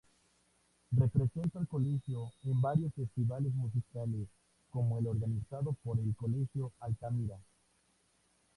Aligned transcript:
Representó 0.97 1.59
al 1.59 1.67
Colegio 1.67 2.31
en 2.41 2.59
varios 2.59 2.91
festivales 2.95 3.53
musicales 3.53 4.27
como 4.71 4.97
el 4.97 5.05
organizado 5.05 5.73
por 5.83 5.99
el 5.99 6.15
Colegio 6.15 6.73
Altamira. 6.79 7.37